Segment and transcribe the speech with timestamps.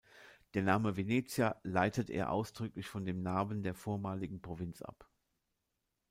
[0.55, 5.07] Den Namen "Venetia" leitet er ausdrücklich von dem Namen der vormaligen Provinz ab.